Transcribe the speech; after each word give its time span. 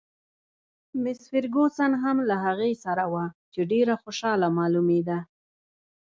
مس 1.03 1.19
فرګوسن 1.31 1.91
هم 2.03 2.17
له 2.29 2.35
هغې 2.45 2.71
سره 2.83 3.03
وه، 3.13 3.25
چې 3.53 3.61
ډېره 3.71 3.95
خوشحاله 4.03 4.47
معلومېده. 4.57 5.19